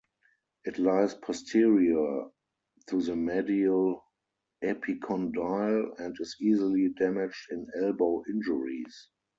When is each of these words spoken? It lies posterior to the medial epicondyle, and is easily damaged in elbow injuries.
It 0.63 0.79
lies 0.79 1.13
posterior 1.13 2.25
to 2.87 3.01
the 3.03 3.15
medial 3.15 4.03
epicondyle, 4.63 5.93
and 5.99 6.17
is 6.19 6.37
easily 6.41 6.89
damaged 6.97 7.49
in 7.51 7.67
elbow 7.79 8.23
injuries. 8.27 9.09